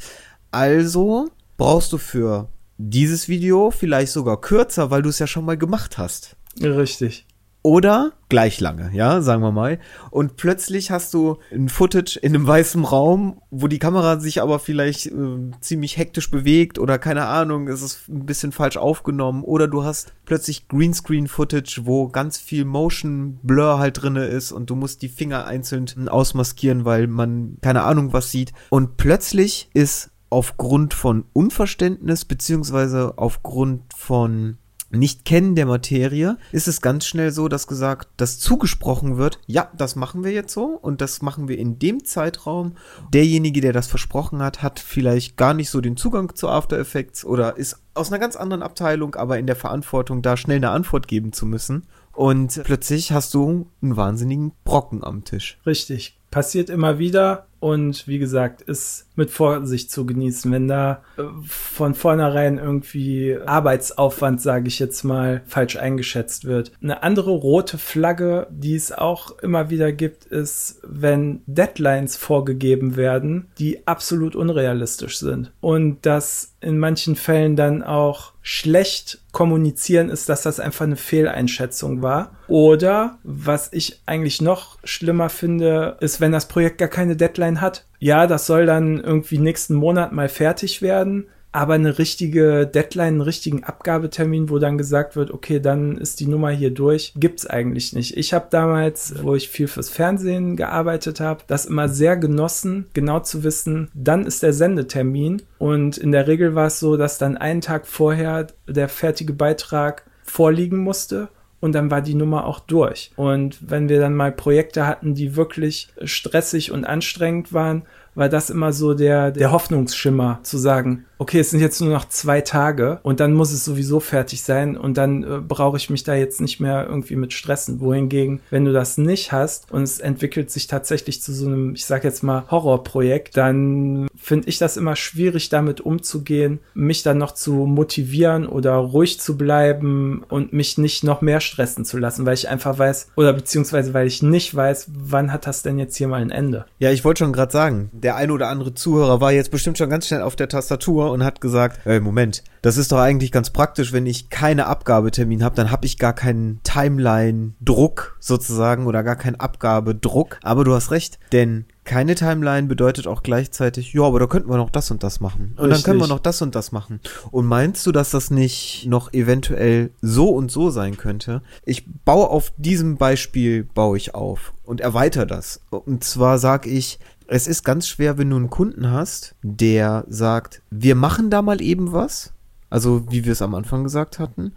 Also 0.51 1.29
brauchst 1.57 1.93
du 1.93 1.99
für 1.99 2.49
dieses 2.89 3.29
Video 3.29 3.71
vielleicht 3.71 4.13
sogar 4.13 4.41
kürzer, 4.41 4.91
weil 4.91 5.03
du 5.03 5.09
es 5.09 5.19
ja 5.19 5.27
schon 5.27 5.45
mal 5.45 5.59
gemacht 5.59 5.99
hast. 5.99 6.37
Richtig. 6.61 7.27
Oder 7.63 8.13
gleich 8.31 8.59
lange, 8.61 8.91
ja, 8.95 9.21
sagen 9.21 9.43
wir 9.43 9.53
mal. 9.53 9.81
Und 10.11 10.37
plötzlich 10.37 10.91
hast 10.91 11.13
du 11.13 11.37
ein 11.53 11.69
Footage 11.69 12.19
in 12.23 12.35
einem 12.35 12.47
weißen 12.47 12.83
Raum, 12.85 13.43
wo 13.51 13.67
die 13.67 13.79
Kamera 13.79 14.19
sich 14.19 14.41
aber 14.41 14.59
vielleicht 14.59 15.07
äh, 15.07 15.51
ziemlich 15.61 15.99
hektisch 15.99 16.31
bewegt 16.31 16.79
oder 16.79 16.99
keine 16.99 17.27
Ahnung, 17.27 17.69
es 17.69 17.83
ist 17.83 18.09
ein 18.09 18.25
bisschen 18.25 18.53
falsch 18.53 18.79
aufgenommen. 18.79 19.45
Oder 19.45 19.69
du 19.69 19.85
hast 19.85 20.15
plötzlich 20.25 20.69
Greenscreen-Footage, 20.69 21.83
wo 21.85 22.09
ganz 22.09 22.39
viel 22.39 22.65
Motion 22.65 23.39
Blur 23.43 23.79
halt 23.79 24.01
drinne 24.01 24.25
ist 24.25 24.53
und 24.53 24.71
du 24.71 24.77
musst 24.77 25.03
die 25.03 25.09
Finger 25.09 25.47
einzeln 25.47 26.09
ausmaskieren, 26.09 26.87
weil 26.87 27.09
man 27.09 27.59
keine 27.61 27.83
Ahnung 27.83 28.15
was 28.15 28.31
sieht. 28.31 28.53
Und 28.71 28.97
plötzlich 28.97 29.69
ist 29.75 30.10
aufgrund 30.31 30.95
von 30.95 31.25
Unverständnis 31.33 32.25
beziehungsweise 32.25 33.15
aufgrund 33.17 33.83
von 33.95 34.59
nicht-Kennen 34.93 35.55
der 35.55 35.67
Materie 35.67 36.37
ist 36.51 36.67
es 36.67 36.81
ganz 36.81 37.07
schnell 37.07 37.31
so, 37.31 37.49
dass 37.49 37.67
gesagt, 37.67 38.09
dass 38.17 38.39
zugesprochen 38.39 39.17
wird, 39.17 39.39
ja, 39.47 39.71
das 39.77 39.95
machen 39.95 40.25
wir 40.25 40.33
jetzt 40.33 40.53
so 40.53 40.65
und 40.65 41.01
das 41.01 41.23
machen 41.23 41.49
wir 41.49 41.59
in 41.59 41.79
dem 41.79 42.05
Zeitraum. 42.05 42.75
Derjenige, 43.13 43.61
der 43.61 43.73
das 43.73 43.87
versprochen 43.87 44.43
hat, 44.43 44.63
hat 44.63 44.81
vielleicht 44.81 45.37
gar 45.37 45.55
nicht 45.55 45.71
so 45.71 45.81
den 45.81 45.97
Zugang 45.97 46.35
zu 46.35 46.49
After 46.49 46.79
Effects 46.79 47.25
oder 47.25 47.57
ist 47.57 47.81
aus 47.95 48.11
einer 48.11 48.19
ganz 48.19 48.35
anderen 48.37 48.63
Abteilung, 48.63 49.15
aber 49.15 49.39
in 49.39 49.47
der 49.47 49.57
Verantwortung, 49.57 50.23
da 50.23 50.37
schnell 50.37 50.57
eine 50.57 50.71
Antwort 50.71 51.07
geben 51.07 51.33
zu 51.33 51.47
müssen. 51.47 51.87
Und 52.13 52.61
plötzlich 52.65 53.13
hast 53.13 53.33
du 53.35 53.69
einen 53.83 53.97
wahnsinnigen 53.97 54.53
Brocken 54.65 55.05
am 55.05 55.25
Tisch. 55.25 55.59
Richtig. 55.65 56.19
Passiert 56.31 56.69
immer 56.69 56.99
wieder 56.99 57.47
und 57.61 58.09
wie 58.09 58.19
gesagt, 58.19 58.63
ist 58.63 59.07
mit 59.17 59.31
Vorsicht 59.31 59.91
zu 59.91 60.07
genießen, 60.07 60.51
wenn 60.51 60.67
da 60.67 61.03
äh, 61.19 61.23
von 61.47 61.95
vornherein 61.95 62.59
irgendwie 62.59 63.37
Arbeitsaufwand, 63.45 64.41
sage 64.41 64.69
ich 64.69 64.79
jetzt 64.79 65.05
mal, 65.05 65.43
falsch 65.47 65.77
eingeschätzt 65.77 66.47
wird. 66.47 66.73
Eine 66.83 67.03
andere 67.03 67.31
rote 67.31 67.77
Flagge, 67.77 68.47
die 68.51 68.75
es 68.75 68.93
auch 68.93 69.39
immer 69.41 69.69
wieder 69.69 69.93
gibt, 69.93 70.25
ist, 70.25 70.81
wenn 70.83 71.43
Deadlines 71.47 72.17
vorgegeben 72.17 72.97
werden, 72.97 73.49
die 73.59 73.87
absolut 73.87 74.35
unrealistisch 74.35 75.19
sind 75.19 75.53
und 75.61 75.99
das 76.07 76.50
in 76.61 76.79
manchen 76.79 77.17
Fällen 77.17 77.57
dann 77.57 77.83
auch 77.83 78.33
schlecht 78.43 79.21
kommunizieren 79.33 80.11
ist, 80.11 80.29
dass 80.29 80.43
das 80.43 80.61
einfach 80.61 80.85
eine 80.85 80.97
Fehleinschätzung 80.97 82.03
war. 82.03 82.37
Oder 82.49 83.19
was 83.23 83.73
ich 83.73 84.01
eigentlich 84.07 84.41
noch 84.41 84.79
schlimmer 84.85 85.29
finde, 85.29 85.97
ist, 86.01 86.21
wenn 86.21 86.33
das 86.33 86.49
Projekt 86.49 86.79
gar 86.79 86.89
keine 86.89 87.17
Deadline 87.17 87.61
hat. 87.61 87.87
Ja, 87.99 88.27
das 88.27 88.47
soll 88.47 88.67
dann 88.67 89.01
irgendwie 89.01 89.39
nächsten 89.39 89.75
Monat 89.75 90.13
mal 90.13 90.29
fertig 90.29 90.83
werden 90.83 91.27
aber 91.53 91.75
eine 91.75 91.99
richtige 91.99 92.67
Deadline, 92.67 93.15
einen 93.15 93.21
richtigen 93.21 93.65
Abgabetermin, 93.65 94.51
wo 94.51 94.59
dann 94.59 94.79
gesagt 94.79 95.17
wird, 95.17 95.33
okay, 95.33 95.61
dann 95.61 95.99
ist 95.99 96.21
die 96.21 96.27
Nummer 96.27 96.51
hier 96.51 96.71
durch, 96.71 97.13
gibt's 97.17 97.47
eigentlich 97.47 97.93
nicht. 97.93 98.17
Ich 98.17 98.33
habe 98.33 98.47
damals, 98.51 99.15
wo 99.23 99.35
ich 99.35 99.49
viel 99.49 99.67
fürs 99.67 99.91
Fernsehen 99.91 100.57
gearbeitet 100.57 101.19
habe, 101.21 101.43
das 101.47 101.67
immer 101.67 101.89
sehr 101.89 102.17
genossen, 102.17 102.87
genau 102.93 103.21
zu 103.21 103.43
wissen, 103.43 103.91
dann 103.95 104.27
ist 104.27 104.43
der 104.43 104.53
Sendetermin 104.53 105.43
und 105.59 105.99
in 105.99 106.13
der 106.13 106.29
Regel 106.29 106.55
war 106.55 106.67
es 106.67 106.79
so, 106.79 106.97
dass 106.97 107.19
dann 107.19 107.37
einen 107.37 107.61
Tag 107.61 107.87
vorher 107.87 108.47
der 108.69 108.89
fertige 108.89 109.33
Beitrag 109.33 110.05
vorliegen 110.23 110.79
musste 110.79 111.29
und 111.61 111.75
dann 111.75 111.91
war 111.91 112.01
die 112.01 112.15
Nummer 112.15 112.47
auch 112.47 112.61
durch. 112.61 113.13
Und 113.17 113.59
wenn 113.61 113.89
wir 113.89 114.01
dann 114.01 114.15
mal 114.15 114.33
Projekte 114.33 114.87
hatten, 114.87 115.15
die 115.15 115.37
wirklich 115.37 115.89
stressig 116.05 116.73
und 116.73 116.85
anstrengend 116.85 117.53
waren, 117.53 117.83
war 118.15 118.29
das 118.29 118.51
immer 118.51 118.73
so 118.73 118.95
der, 118.95 119.31
der 119.31 119.53
Hoffnungsschimmer 119.53 120.41
zu 120.43 120.59
sagen, 120.59 121.05
okay, 121.21 121.41
es 121.41 121.51
sind 121.51 121.61
jetzt 121.61 121.81
nur 121.83 121.91
noch 121.91 122.09
zwei 122.09 122.41
Tage 122.41 122.99
und 123.03 123.21
dann 123.21 123.35
muss 123.35 123.53
es 123.53 123.63
sowieso 123.63 124.01
fertig 124.01 124.43
sein 124.43 124.77
und 124.79 124.97
dann 124.97 125.23
äh, 125.23 125.41
brauche 125.47 125.77
ich 125.77 125.91
mich 125.91 126.03
da 126.03 126.15
jetzt 126.15 126.41
nicht 126.41 126.61
mehr 126.61 126.87
irgendwie 126.89 127.15
mit 127.15 127.35
stressen. 127.35 127.79
Wohingegen, 127.81 128.41
wenn 128.49 128.65
du 128.65 128.73
das 128.73 128.97
nicht 128.97 129.31
hast 129.31 129.71
und 129.71 129.83
es 129.83 130.01
entwickelt 130.01 130.51
sich 130.51 130.67
tatsächlich 130.67 131.21
zu 131.21 131.35
so 131.35 131.47
einem, 131.47 131.75
ich 131.75 131.85
sag 131.85 132.05
jetzt 132.05 132.23
mal, 132.23 132.45
Horrorprojekt, 132.51 133.37
dann 133.37 134.09
finde 134.17 134.49
ich 134.49 134.57
das 134.57 134.79
immer 134.79 134.97
schwierig, 134.97 135.51
damit 135.51 135.83
umzugehen, 135.83 136.61
mich 136.73 137.03
dann 137.03 137.19
noch 137.19 137.33
zu 137.33 137.53
motivieren 137.53 138.47
oder 138.47 138.77
ruhig 138.77 139.21
zu 139.21 139.37
bleiben 139.37 140.25
und 140.31 140.55
mich 140.55 140.79
nicht 140.79 141.05
noch 141.05 141.21
mehr 141.21 141.41
stressen 141.41 141.85
zu 141.85 141.99
lassen, 141.99 142.25
weil 142.25 142.35
ich 142.35 142.49
einfach 142.49 142.79
weiß, 142.79 143.09
oder 143.17 143.35
beziehungsweise 143.35 143.93
weil 143.93 144.07
ich 144.07 144.23
nicht 144.23 144.55
weiß, 144.55 144.91
wann 144.95 145.35
hat 145.35 145.47
das 145.47 145.63
denn 145.63 145.79
jetzt 145.79 145.97
hier 145.97 146.09
mal 146.09 146.23
ein 146.23 146.31
Ende. 146.31 146.65
Ja, 146.79 146.91
ich 146.91 147.05
wollte 147.05 147.25
schon 147.25 147.35
gerade 147.35 147.53
sagen, 147.53 147.91
der 147.93 148.17
ein 148.17 148.31
oder 148.31 148.49
andere 148.49 148.73
Zuhörer 148.73 149.21
war 149.21 149.33
jetzt 149.33 149.51
bestimmt 149.51 149.77
schon 149.77 149.91
ganz 149.91 150.07
schnell 150.07 150.23
auf 150.23 150.35
der 150.35 150.49
Tastatur 150.49 151.10
und 151.11 151.25
hat 151.25 151.41
gesagt, 151.41 151.87
ey, 151.87 152.01
Moment, 152.01 152.43
das 152.63 152.77
ist 152.77 152.93
doch 152.93 152.99
eigentlich 152.99 153.33
ganz 153.33 153.51
praktisch, 153.51 153.93
wenn 153.93 154.07
ich 154.07 154.29
keine 154.29 154.67
Abgabetermin 154.67 155.43
habe, 155.43 155.57
dann 155.57 155.71
habe 155.71 155.87
ich 155.87 155.99
gar 155.99 156.13
keinen 156.13 156.61
Timeline-Druck 156.63 158.17
sozusagen 158.21 158.87
oder 158.87 159.03
gar 159.03 159.17
keinen 159.17 159.37
Abgabedruck. 159.37 160.39
Aber 160.43 160.65
du 160.65 160.75
hast 160.75 160.91
recht, 160.91 161.19
denn 161.33 161.65
keine 161.85 162.15
Timeline 162.15 162.69
bedeutet 162.69 163.07
auch 163.07 163.23
gleichzeitig, 163.23 163.95
ja, 163.95 164.03
aber 164.03 164.21
da 164.21 164.27
könnten 164.27 164.51
wir 164.51 164.59
noch 164.59 164.71
das 164.71 164.91
und 164.91 165.03
das 165.03 165.21
machen. 165.21 165.55
Und 165.57 165.65
Richtig. 165.65 165.73
dann 165.73 165.83
können 165.83 166.01
wir 166.01 166.07
noch 166.07 166.21
das 166.21 166.41
und 166.43 166.55
das 166.55 166.71
machen. 166.71 167.01
Und 167.31 167.47
meinst 167.47 167.87
du, 167.87 167.93
dass 167.93 168.11
das 168.11 168.31
nicht 168.31 168.87
noch 168.87 169.13
eventuell 169.13 169.91
so 170.03 170.29
und 170.29 170.53
so 170.53 170.71
sein 170.71 170.97
könnte? 170.97 171.43
Ich 171.65 171.87
baue 172.05 172.29
auf 172.29 172.53
diesem 172.59 172.97
Beispiel, 172.97 173.65
baue 173.65 173.97
ich 173.97 174.15
auf 174.15 174.53
und 174.65 174.81
erweitere 174.81 175.27
das. 175.27 175.63
Und 175.71 176.05
zwar 176.05 176.39
sage 176.39 176.69
ich, 176.69 177.01
es 177.31 177.47
ist 177.47 177.65
ganz 177.65 177.87
schwer, 177.87 178.19
wenn 178.19 178.29
du 178.29 178.37
einen 178.37 178.51
Kunden 178.51 178.91
hast, 178.91 179.37
der 179.43 180.05
sagt, 180.09 180.63
wir 180.71 180.97
machen 180.97 181.31
da 181.31 181.43
mal 181.43 181.63
eben 181.63 181.93
was. 181.93 182.33
Also, 182.71 183.05
wie 183.11 183.25
wir 183.25 183.33
es 183.33 183.41
am 183.41 183.55
Anfang 183.55 183.85
gesagt 183.85 184.19
hatten. 184.19 184.53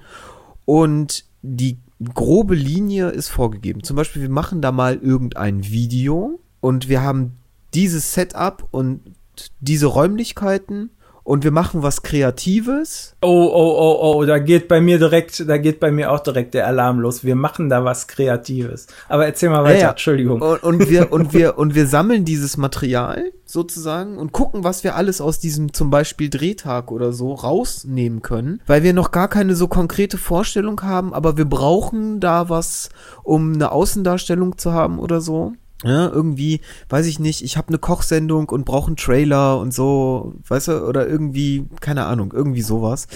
Und 0.65 1.25
die 1.43 1.77
grobe 2.15 2.55
Linie 2.55 3.09
ist 3.09 3.29
vorgegeben. 3.29 3.83
Zum 3.83 3.95
Beispiel, 3.95 4.23
wir 4.23 4.29
machen 4.29 4.61
da 4.61 4.71
mal 4.71 4.95
irgendein 4.95 5.63
Video 5.63 6.39
und 6.61 6.89
wir 6.89 7.03
haben 7.03 7.33
dieses 7.75 8.15
Setup 8.15 8.67
und 8.71 9.01
diese 9.59 9.85
Räumlichkeiten 9.85 10.89
und 11.23 11.43
wir 11.43 11.51
machen 11.51 11.83
was 11.83 12.03
Kreatives. 12.03 13.15
Oh, 13.21 13.27
oh, 13.27 13.75
oh, 13.77 14.15
oh, 14.15 14.25
da 14.25 14.39
geht 14.39 14.67
bei 14.67 14.81
mir 14.81 14.99
direkt, 14.99 15.47
da 15.47 15.57
geht 15.57 15.79
bei 15.79 15.91
mir 15.91 16.11
auch 16.11 16.19
direkt 16.19 16.53
der 16.53 16.67
Alarm 16.67 16.99
los. 16.99 17.23
Wir 17.23 17.35
machen 17.35 17.69
da 17.69 17.85
was 17.85 18.07
Kreatives. 18.07 18.87
Aber 19.07 19.25
erzähl 19.25 19.49
mal 19.49 19.63
weiter, 19.63 19.75
ja, 19.75 19.81
ja. 19.81 19.89
Entschuldigung. 19.91 20.41
Und, 20.41 20.63
und, 20.63 20.89
wir, 20.89 21.11
und 21.13 21.33
wir, 21.33 21.57
und 21.57 21.75
wir 21.75 21.87
sammeln 21.87 22.25
dieses 22.25 22.57
Material 22.57 23.31
sozusagen 23.45 24.17
und 24.17 24.33
gucken, 24.33 24.63
was 24.63 24.83
wir 24.83 24.95
alles 24.95 25.21
aus 25.21 25.39
diesem 25.39 25.73
zum 25.73 25.89
Beispiel 25.89 26.29
Drehtag 26.29 26.91
oder 26.91 27.13
so 27.13 27.33
rausnehmen 27.33 28.21
können, 28.21 28.61
weil 28.67 28.83
wir 28.83 28.93
noch 28.93 29.11
gar 29.11 29.29
keine 29.29 29.55
so 29.55 29.67
konkrete 29.67 30.17
Vorstellung 30.17 30.81
haben, 30.81 31.13
aber 31.13 31.37
wir 31.37 31.45
brauchen 31.45 32.19
da 32.19 32.49
was, 32.49 32.89
um 33.23 33.53
eine 33.53 33.71
Außendarstellung 33.71 34.57
zu 34.57 34.73
haben 34.73 34.99
oder 34.99 35.21
so. 35.21 35.53
Ja, 35.83 36.09
irgendwie, 36.09 36.61
weiß 36.89 37.05
ich 37.07 37.19
nicht, 37.19 37.43
ich 37.43 37.57
habe 37.57 37.67
eine 37.67 37.77
Kochsendung 37.77 38.49
und 38.49 38.65
brauche 38.65 38.87
einen 38.87 38.95
Trailer 38.95 39.59
und 39.59 39.73
so, 39.73 40.35
weißt 40.47 40.69
du, 40.69 40.87
oder 40.87 41.07
irgendwie, 41.07 41.67
keine 41.81 42.05
Ahnung, 42.05 42.33
irgendwie 42.33 42.61
sowas. 42.61 43.07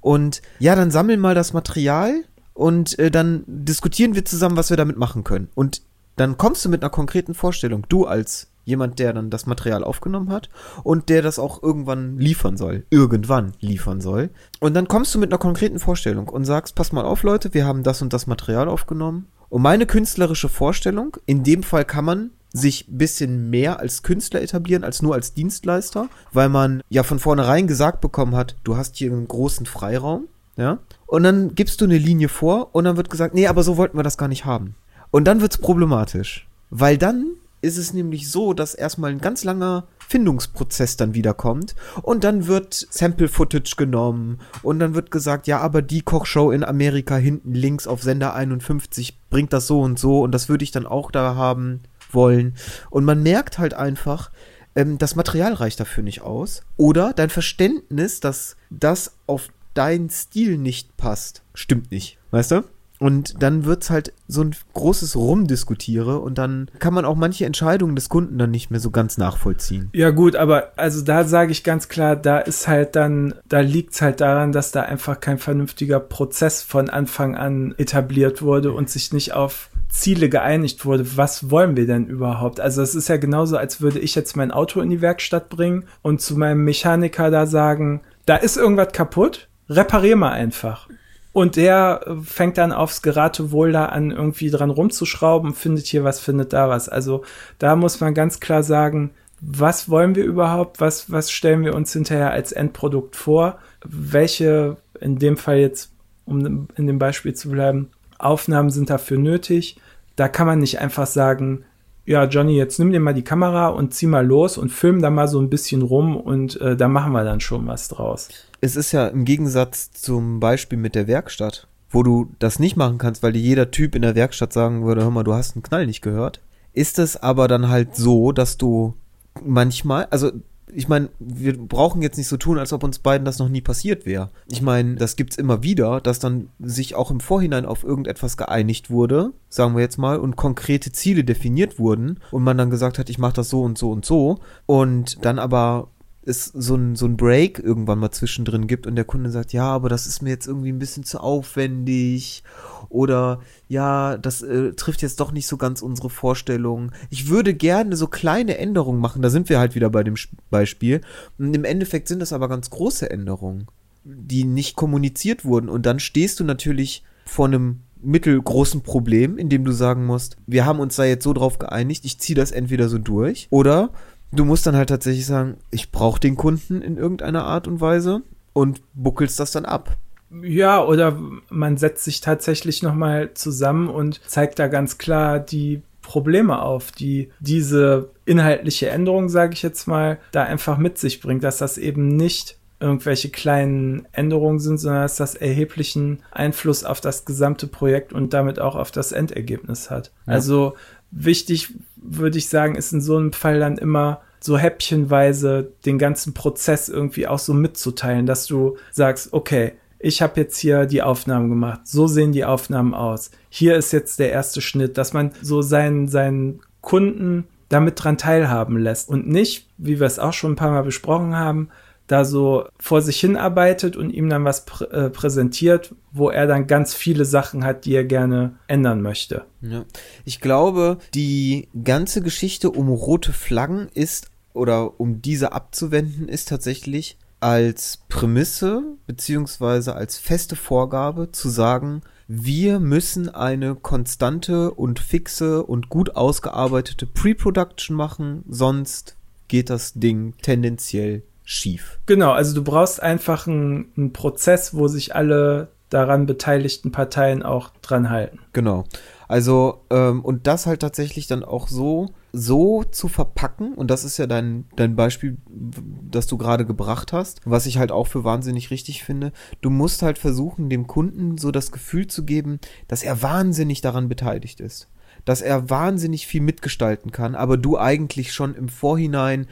Und 0.00 0.42
ja, 0.58 0.74
dann 0.74 0.90
sammeln 0.90 1.20
mal 1.20 1.34
das 1.34 1.52
Material 1.52 2.24
und 2.52 2.98
äh, 2.98 3.10
dann 3.10 3.44
diskutieren 3.46 4.14
wir 4.14 4.24
zusammen, 4.24 4.56
was 4.56 4.70
wir 4.70 4.76
damit 4.76 4.96
machen 4.96 5.24
können. 5.24 5.48
Und 5.54 5.82
dann 6.16 6.36
kommst 6.36 6.64
du 6.64 6.68
mit 6.68 6.82
einer 6.82 6.90
konkreten 6.90 7.34
Vorstellung, 7.34 7.86
du 7.88 8.06
als 8.06 8.48
jemand, 8.64 8.98
der 8.98 9.12
dann 9.12 9.30
das 9.30 9.46
Material 9.46 9.84
aufgenommen 9.84 10.30
hat 10.30 10.50
und 10.82 11.08
der 11.08 11.22
das 11.22 11.38
auch 11.38 11.62
irgendwann 11.62 12.18
liefern 12.18 12.56
soll, 12.56 12.84
irgendwann 12.90 13.52
liefern 13.60 14.00
soll. 14.00 14.30
Und 14.58 14.74
dann 14.74 14.88
kommst 14.88 15.14
du 15.14 15.20
mit 15.20 15.30
einer 15.30 15.38
konkreten 15.38 15.78
Vorstellung 15.78 16.28
und 16.28 16.44
sagst, 16.44 16.74
pass 16.74 16.92
mal 16.92 17.04
auf, 17.04 17.22
Leute, 17.22 17.54
wir 17.54 17.64
haben 17.64 17.84
das 17.84 18.02
und 18.02 18.12
das 18.12 18.26
Material 18.26 18.68
aufgenommen 18.68 19.28
und 19.56 19.62
meine 19.62 19.86
künstlerische 19.86 20.50
Vorstellung, 20.50 21.16
in 21.24 21.42
dem 21.42 21.62
Fall 21.62 21.86
kann 21.86 22.04
man 22.04 22.30
sich 22.52 22.88
ein 22.88 22.98
bisschen 22.98 23.48
mehr 23.48 23.80
als 23.80 24.02
Künstler 24.02 24.42
etablieren, 24.42 24.84
als 24.84 25.00
nur 25.00 25.14
als 25.14 25.32
Dienstleister, 25.32 26.10
weil 26.30 26.50
man 26.50 26.82
ja 26.90 27.02
von 27.04 27.18
vornherein 27.18 27.66
gesagt 27.66 28.02
bekommen 28.02 28.36
hat, 28.36 28.54
du 28.64 28.76
hast 28.76 28.96
hier 28.96 29.10
einen 29.10 29.26
großen 29.26 29.64
Freiraum, 29.64 30.28
ja, 30.58 30.76
und 31.06 31.22
dann 31.22 31.54
gibst 31.54 31.80
du 31.80 31.86
eine 31.86 31.96
Linie 31.96 32.28
vor 32.28 32.74
und 32.74 32.84
dann 32.84 32.98
wird 32.98 33.08
gesagt, 33.08 33.32
nee, 33.32 33.46
aber 33.46 33.62
so 33.62 33.78
wollten 33.78 33.96
wir 33.96 34.02
das 34.02 34.18
gar 34.18 34.28
nicht 34.28 34.44
haben. 34.44 34.74
Und 35.10 35.24
dann 35.24 35.40
wird's 35.40 35.56
problematisch, 35.56 36.46
weil 36.68 36.98
dann 36.98 37.24
ist 37.66 37.76
es 37.76 37.92
nämlich 37.92 38.30
so, 38.30 38.54
dass 38.54 38.74
erstmal 38.74 39.10
ein 39.10 39.20
ganz 39.20 39.42
langer 39.42 39.88
Findungsprozess 40.08 40.96
dann 40.96 41.14
wieder 41.14 41.34
kommt 41.34 41.74
und 42.02 42.22
dann 42.22 42.46
wird 42.46 42.74
Sample 42.74 43.26
Footage 43.26 43.74
genommen 43.76 44.38
und 44.62 44.78
dann 44.78 44.94
wird 44.94 45.10
gesagt, 45.10 45.48
ja, 45.48 45.58
aber 45.58 45.82
die 45.82 46.02
Kochshow 46.02 46.52
in 46.52 46.62
Amerika 46.62 47.16
hinten 47.16 47.52
links 47.52 47.88
auf 47.88 48.02
Sender 48.04 48.34
51 48.34 49.18
bringt 49.30 49.52
das 49.52 49.66
so 49.66 49.80
und 49.80 49.98
so 49.98 50.22
und 50.22 50.30
das 50.30 50.48
würde 50.48 50.62
ich 50.62 50.70
dann 50.70 50.86
auch 50.86 51.10
da 51.10 51.34
haben 51.34 51.80
wollen 52.12 52.54
und 52.90 53.04
man 53.04 53.22
merkt 53.24 53.58
halt 53.58 53.74
einfach, 53.74 54.30
ähm, 54.76 54.96
das 54.98 55.16
Material 55.16 55.52
reicht 55.54 55.80
dafür 55.80 56.04
nicht 56.04 56.22
aus 56.22 56.62
oder 56.76 57.12
dein 57.12 57.30
Verständnis, 57.30 58.20
dass 58.20 58.56
das 58.70 59.16
auf 59.26 59.48
deinen 59.74 60.08
Stil 60.08 60.56
nicht 60.56 60.96
passt, 60.96 61.42
stimmt 61.52 61.90
nicht, 61.90 62.18
weißt 62.30 62.52
du? 62.52 62.75
Und 62.98 63.42
dann 63.42 63.64
wird's 63.64 63.90
halt 63.90 64.12
so 64.26 64.42
ein 64.42 64.54
großes 64.74 65.16
Rumdiskutiere 65.16 66.18
und 66.18 66.38
dann 66.38 66.70
kann 66.78 66.94
man 66.94 67.04
auch 67.04 67.14
manche 67.14 67.44
Entscheidungen 67.44 67.94
des 67.94 68.08
Kunden 68.08 68.38
dann 68.38 68.50
nicht 68.50 68.70
mehr 68.70 68.80
so 68.80 68.90
ganz 68.90 69.18
nachvollziehen. 69.18 69.90
Ja 69.92 70.10
gut, 70.10 70.34
aber 70.36 70.72
also 70.76 71.02
da 71.02 71.24
sage 71.24 71.52
ich 71.52 71.62
ganz 71.62 71.88
klar, 71.88 72.16
da 72.16 72.38
ist 72.38 72.68
halt 72.68 72.96
dann, 72.96 73.34
da 73.48 73.60
liegt's 73.60 74.00
halt 74.00 74.20
daran, 74.20 74.52
dass 74.52 74.72
da 74.72 74.82
einfach 74.82 75.20
kein 75.20 75.38
vernünftiger 75.38 76.00
Prozess 76.00 76.62
von 76.62 76.88
Anfang 76.88 77.36
an 77.36 77.74
etabliert 77.76 78.40
wurde 78.40 78.72
und 78.72 78.88
sich 78.88 79.12
nicht 79.12 79.34
auf 79.34 79.70
Ziele 79.88 80.28
geeinigt 80.28 80.84
wurde. 80.84 81.16
Was 81.16 81.50
wollen 81.50 81.76
wir 81.76 81.86
denn 81.86 82.06
überhaupt? 82.06 82.60
Also 82.60 82.82
es 82.82 82.94
ist 82.94 83.08
ja 83.08 83.16
genauso, 83.16 83.56
als 83.56 83.80
würde 83.80 83.98
ich 83.98 84.14
jetzt 84.14 84.36
mein 84.36 84.50
Auto 84.50 84.80
in 84.80 84.90
die 84.90 85.00
Werkstatt 85.00 85.48
bringen 85.48 85.84
und 86.02 86.20
zu 86.20 86.36
meinem 86.36 86.64
Mechaniker 86.64 87.30
da 87.30 87.46
sagen, 87.46 88.00
da 88.24 88.36
ist 88.36 88.56
irgendwas 88.56 88.92
kaputt, 88.92 89.48
reparier 89.68 90.16
mal 90.16 90.32
einfach. 90.32 90.88
Und 91.36 91.56
der 91.56 92.16
fängt 92.24 92.56
dann 92.56 92.72
aufs 92.72 93.02
Geratewohl 93.02 93.70
da 93.70 93.84
an, 93.84 94.10
irgendwie 94.10 94.48
dran 94.48 94.70
rumzuschrauben, 94.70 95.52
findet 95.52 95.84
hier 95.84 96.02
was, 96.02 96.18
findet 96.18 96.54
da 96.54 96.70
was. 96.70 96.88
Also 96.88 97.24
da 97.58 97.76
muss 97.76 98.00
man 98.00 98.14
ganz 98.14 98.40
klar 98.40 98.62
sagen, 98.62 99.10
was 99.42 99.90
wollen 99.90 100.14
wir 100.14 100.24
überhaupt? 100.24 100.80
Was, 100.80 101.12
was 101.12 101.30
stellen 101.30 101.62
wir 101.62 101.74
uns 101.74 101.92
hinterher 101.92 102.30
als 102.30 102.52
Endprodukt 102.52 103.16
vor? 103.16 103.58
Welche, 103.84 104.78
in 104.98 105.18
dem 105.18 105.36
Fall 105.36 105.58
jetzt, 105.58 105.92
um 106.24 106.68
in 106.74 106.86
dem 106.86 106.98
Beispiel 106.98 107.34
zu 107.34 107.50
bleiben, 107.50 107.90
Aufnahmen 108.16 108.70
sind 108.70 108.88
dafür 108.88 109.18
nötig? 109.18 109.76
Da 110.16 110.28
kann 110.28 110.46
man 110.46 110.60
nicht 110.60 110.80
einfach 110.80 111.06
sagen, 111.06 111.66
ja, 112.06 112.24
Johnny, 112.24 112.56
jetzt 112.56 112.78
nimm 112.78 112.92
dir 112.92 113.00
mal 113.00 113.14
die 113.14 113.24
Kamera 113.24 113.68
und 113.68 113.92
zieh 113.92 114.06
mal 114.06 114.26
los 114.26 114.56
und 114.56 114.70
film 114.70 115.02
da 115.02 115.10
mal 115.10 115.28
so 115.28 115.38
ein 115.40 115.50
bisschen 115.50 115.82
rum 115.82 116.16
und 116.16 116.60
äh, 116.60 116.76
da 116.76 116.88
machen 116.88 117.12
wir 117.12 117.24
dann 117.24 117.40
schon 117.40 117.66
was 117.66 117.88
draus 117.88 118.28
es 118.60 118.76
ist 118.76 118.92
ja 118.92 119.08
im 119.08 119.24
Gegensatz 119.24 119.92
zum 119.92 120.40
Beispiel 120.40 120.78
mit 120.78 120.94
der 120.94 121.06
Werkstatt, 121.06 121.68
wo 121.90 122.02
du 122.02 122.32
das 122.38 122.58
nicht 122.58 122.76
machen 122.76 122.98
kannst, 122.98 123.22
weil 123.22 123.32
dir 123.32 123.40
jeder 123.40 123.70
Typ 123.70 123.94
in 123.94 124.02
der 124.02 124.14
Werkstatt 124.14 124.52
sagen 124.52 124.84
würde, 124.84 125.02
hör 125.02 125.10
mal, 125.10 125.24
du 125.24 125.34
hast 125.34 125.56
einen 125.56 125.62
Knall 125.62 125.86
nicht 125.86 126.02
gehört. 126.02 126.40
Ist 126.72 126.98
es 126.98 127.16
aber 127.16 127.48
dann 127.48 127.68
halt 127.68 127.96
so, 127.96 128.32
dass 128.32 128.58
du 128.58 128.94
manchmal, 129.42 130.06
also 130.10 130.32
ich 130.76 130.88
meine, 130.88 131.08
wir 131.18 131.56
brauchen 131.56 132.02
jetzt 132.02 132.18
nicht 132.18 132.28
so 132.28 132.36
tun, 132.36 132.58
als 132.58 132.74
ob 132.74 132.84
uns 132.84 132.98
beiden 132.98 133.24
das 133.24 133.38
noch 133.38 133.48
nie 133.48 133.62
passiert 133.62 134.04
wäre. 134.04 134.28
Ich 134.46 134.60
meine, 134.60 134.96
das 134.96 135.16
gibt's 135.16 135.38
immer 135.38 135.62
wieder, 135.62 136.02
dass 136.02 136.18
dann 136.18 136.50
sich 136.58 136.94
auch 136.94 137.10
im 137.10 137.20
Vorhinein 137.20 137.64
auf 137.64 137.82
irgendetwas 137.82 138.36
geeinigt 138.36 138.90
wurde, 138.90 139.32
sagen 139.48 139.74
wir 139.74 139.80
jetzt 139.80 139.96
mal, 139.96 140.18
und 140.18 140.36
konkrete 140.36 140.92
Ziele 140.92 141.24
definiert 141.24 141.78
wurden 141.78 142.20
und 142.30 142.44
man 142.44 142.58
dann 142.58 142.68
gesagt 142.68 142.98
hat, 142.98 143.08
ich 143.08 143.16
mache 143.18 143.32
das 143.32 143.48
so 143.48 143.62
und 143.62 143.78
so 143.78 143.90
und 143.90 144.04
so 144.04 144.38
und 144.66 145.24
dann 145.24 145.38
aber 145.38 145.88
es 146.28 146.46
so 146.46 146.74
ein, 146.74 146.96
so 146.96 147.06
ein 147.06 147.16
Break 147.16 147.58
irgendwann 147.58 147.98
mal 147.98 148.10
zwischendrin 148.10 148.66
gibt 148.66 148.86
und 148.86 148.96
der 148.96 149.04
Kunde 149.04 149.30
sagt, 149.30 149.52
ja, 149.52 149.64
aber 149.64 149.88
das 149.88 150.06
ist 150.06 150.22
mir 150.22 150.30
jetzt 150.30 150.46
irgendwie 150.46 150.70
ein 150.70 150.78
bisschen 150.78 151.04
zu 151.04 151.20
aufwendig 151.20 152.42
oder 152.88 153.40
ja, 153.68 154.18
das 154.18 154.42
äh, 154.42 154.72
trifft 154.72 155.02
jetzt 155.02 155.20
doch 155.20 155.32
nicht 155.32 155.46
so 155.46 155.56
ganz 155.56 155.82
unsere 155.82 156.10
Vorstellungen. 156.10 156.92
Ich 157.10 157.28
würde 157.28 157.54
gerne 157.54 157.96
so 157.96 158.06
kleine 158.06 158.58
Änderungen 158.58 159.00
machen, 159.00 159.22
da 159.22 159.30
sind 159.30 159.48
wir 159.48 159.58
halt 159.58 159.74
wieder 159.74 159.90
bei 159.90 160.02
dem 160.02 160.16
Beispiel. 160.50 161.00
Und 161.38 161.54
im 161.54 161.64
Endeffekt 161.64 162.08
sind 162.08 162.20
das 162.20 162.32
aber 162.32 162.48
ganz 162.48 162.70
große 162.70 163.08
Änderungen, 163.10 163.66
die 164.04 164.44
nicht 164.44 164.76
kommuniziert 164.76 165.44
wurden 165.44 165.68
und 165.68 165.86
dann 165.86 166.00
stehst 166.00 166.40
du 166.40 166.44
natürlich 166.44 167.04
vor 167.24 167.46
einem 167.46 167.80
mittelgroßen 168.02 168.82
Problem, 168.82 169.38
in 169.38 169.48
dem 169.48 169.64
du 169.64 169.72
sagen 169.72 170.06
musst, 170.06 170.36
wir 170.46 170.66
haben 170.66 170.80
uns 170.80 170.96
da 170.96 171.04
jetzt 171.04 171.24
so 171.24 171.32
drauf 171.32 171.58
geeinigt, 171.58 172.04
ich 172.04 172.18
ziehe 172.18 172.36
das 172.36 172.52
entweder 172.52 172.88
so 172.88 172.98
durch 172.98 173.48
oder 173.50 173.90
du 174.32 174.44
musst 174.44 174.66
dann 174.66 174.76
halt 174.76 174.88
tatsächlich 174.88 175.26
sagen, 175.26 175.56
ich 175.70 175.92
brauche 175.92 176.20
den 176.20 176.36
Kunden 176.36 176.82
in 176.82 176.96
irgendeiner 176.96 177.44
Art 177.44 177.68
und 177.68 177.80
Weise 177.80 178.22
und 178.52 178.80
buckelst 178.94 179.38
das 179.40 179.52
dann 179.52 179.64
ab. 179.64 179.96
Ja, 180.42 180.82
oder 180.82 181.18
man 181.48 181.76
setzt 181.76 182.04
sich 182.04 182.20
tatsächlich 182.20 182.82
nochmal 182.82 183.32
zusammen 183.34 183.88
und 183.88 184.20
zeigt 184.26 184.58
da 184.58 184.66
ganz 184.66 184.98
klar 184.98 185.38
die 185.38 185.82
Probleme 186.02 186.62
auf, 186.62 186.92
die 186.92 187.30
diese 187.40 188.10
inhaltliche 188.24 188.88
Änderung, 188.90 189.28
sage 189.28 189.54
ich 189.54 189.62
jetzt 189.62 189.86
mal, 189.86 190.18
da 190.32 190.44
einfach 190.44 190.78
mit 190.78 190.98
sich 190.98 191.20
bringt, 191.20 191.44
dass 191.44 191.58
das 191.58 191.78
eben 191.78 192.08
nicht 192.08 192.56
irgendwelche 192.78 193.30
kleinen 193.30 194.06
Änderungen 194.12 194.58
sind, 194.58 194.78
sondern 194.78 195.02
dass 195.02 195.16
das 195.16 195.34
erheblichen 195.34 196.20
Einfluss 196.30 196.84
auf 196.84 197.00
das 197.00 197.24
gesamte 197.24 197.66
Projekt 197.66 198.12
und 198.12 198.34
damit 198.34 198.60
auch 198.60 198.76
auf 198.76 198.90
das 198.90 199.12
Endergebnis 199.12 199.90
hat. 199.90 200.12
Ja. 200.26 200.34
Also 200.34 200.76
wichtig 201.10 201.74
würde 202.08 202.38
ich 202.38 202.48
sagen, 202.48 202.74
ist 202.74 202.92
in 202.92 203.00
so 203.00 203.16
einem 203.16 203.32
Fall 203.32 203.60
dann 203.60 203.78
immer 203.78 204.20
so 204.40 204.58
häppchenweise 204.58 205.72
den 205.84 205.98
ganzen 205.98 206.34
Prozess 206.34 206.88
irgendwie 206.88 207.26
auch 207.26 207.38
so 207.38 207.54
mitzuteilen, 207.54 208.26
dass 208.26 208.46
du 208.46 208.76
sagst, 208.92 209.32
okay, 209.32 209.72
ich 209.98 210.22
habe 210.22 210.40
jetzt 210.40 210.58
hier 210.58 210.86
die 210.86 211.02
Aufnahmen 211.02 211.48
gemacht, 211.48 211.80
so 211.84 212.06
sehen 212.06 212.32
die 212.32 212.44
Aufnahmen 212.44 212.94
aus. 212.94 213.30
Hier 213.48 213.76
ist 213.76 213.92
jetzt 213.92 214.18
der 214.18 214.30
erste 214.30 214.60
Schnitt, 214.60 214.98
dass 214.98 215.12
man 215.12 215.32
so 215.42 215.62
seinen, 215.62 216.08
seinen 216.08 216.60
Kunden 216.80 217.44
damit 217.68 218.02
dran 218.02 218.18
teilhaben 218.18 218.78
lässt 218.78 219.08
und 219.08 219.26
nicht, 219.26 219.68
wie 219.78 219.98
wir 219.98 220.06
es 220.06 220.18
auch 220.18 220.32
schon 220.32 220.52
ein 220.52 220.56
paar 220.56 220.70
Mal 220.70 220.84
besprochen 220.84 221.36
haben, 221.36 221.70
da 222.06 222.24
so 222.24 222.66
vor 222.78 223.02
sich 223.02 223.18
hinarbeitet 223.20 223.96
und 223.96 224.10
ihm 224.10 224.28
dann 224.28 224.44
was 224.44 224.64
prä 224.64 224.84
äh, 224.84 225.10
präsentiert, 225.10 225.94
wo 226.12 226.30
er 226.30 226.46
dann 226.46 226.66
ganz 226.66 226.94
viele 226.94 227.24
Sachen 227.24 227.64
hat, 227.64 227.84
die 227.84 227.94
er 227.94 228.04
gerne 228.04 228.56
ändern 228.68 229.02
möchte. 229.02 229.44
Ja. 229.60 229.84
Ich 230.24 230.40
glaube, 230.40 230.98
die 231.14 231.68
ganze 231.82 232.22
Geschichte 232.22 232.70
um 232.70 232.88
rote 232.88 233.32
Flaggen 233.32 233.88
ist 233.92 234.30
oder 234.52 235.00
um 235.00 235.20
diese 235.20 235.52
abzuwenden, 235.52 236.28
ist 236.28 236.48
tatsächlich 236.48 237.18
als 237.40 237.98
Prämisse 238.08 238.82
beziehungsweise 239.06 239.94
als 239.94 240.18
feste 240.18 240.56
Vorgabe 240.56 241.32
zu 241.32 241.48
sagen, 241.48 242.02
wir 242.28 242.80
müssen 242.80 243.28
eine 243.28 243.76
konstante 243.76 244.72
und 244.72 244.98
fixe 244.98 245.62
und 245.62 245.88
gut 245.88 246.16
ausgearbeitete 246.16 247.06
Pre-Production 247.06 247.96
machen, 247.96 248.42
sonst 248.48 249.16
geht 249.48 249.70
das 249.70 249.94
Ding 249.94 250.34
tendenziell 250.42 251.22
schief. 251.46 252.00
Genau, 252.04 252.32
also 252.32 252.54
du 252.54 252.62
brauchst 252.62 253.02
einfach 253.02 253.46
einen, 253.46 253.92
einen 253.96 254.12
Prozess, 254.12 254.74
wo 254.74 254.88
sich 254.88 255.14
alle 255.14 255.68
daran 255.88 256.26
beteiligten 256.26 256.90
Parteien 256.90 257.44
auch 257.44 257.70
dran 257.80 258.10
halten. 258.10 258.40
Genau. 258.52 258.84
Also, 259.28 259.84
ähm, 259.90 260.24
und 260.24 260.48
das 260.48 260.66
halt 260.66 260.80
tatsächlich 260.80 261.28
dann 261.28 261.44
auch 261.44 261.68
so, 261.68 262.10
so 262.32 262.82
zu 262.82 263.06
verpacken, 263.06 263.74
und 263.74 263.90
das 263.90 264.04
ist 264.04 264.18
ja 264.18 264.26
dein, 264.26 264.66
dein 264.74 264.96
Beispiel, 264.96 265.36
das 265.48 266.26
du 266.26 266.36
gerade 266.36 266.66
gebracht 266.66 267.12
hast, 267.12 267.40
was 267.44 267.66
ich 267.66 267.78
halt 267.78 267.92
auch 267.92 268.08
für 268.08 268.24
wahnsinnig 268.24 268.72
richtig 268.72 269.04
finde. 269.04 269.32
Du 269.60 269.70
musst 269.70 270.02
halt 270.02 270.18
versuchen, 270.18 270.68
dem 270.68 270.88
Kunden 270.88 271.38
so 271.38 271.52
das 271.52 271.70
Gefühl 271.70 272.08
zu 272.08 272.24
geben, 272.24 272.58
dass 272.88 273.04
er 273.04 273.22
wahnsinnig 273.22 273.80
daran 273.80 274.08
beteiligt 274.08 274.60
ist 274.60 274.88
dass 275.26 275.42
er 275.42 275.68
wahnsinnig 275.68 276.26
viel 276.26 276.40
mitgestalten 276.40 277.10
kann, 277.10 277.34
aber 277.34 277.56
du 277.56 277.76
eigentlich 277.76 278.32
schon 278.32 278.54
im 278.54 278.68
Vorhinein 278.68 279.48